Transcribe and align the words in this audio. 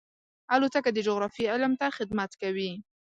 الوتکه 0.53 0.89
د 0.93 0.99
جغرافیې 1.07 1.51
علم 1.53 1.73
ته 1.79 1.87
خدمت 1.97 2.31
کوي. 2.41 2.71